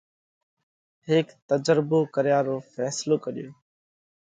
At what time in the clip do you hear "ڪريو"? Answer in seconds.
3.25-3.49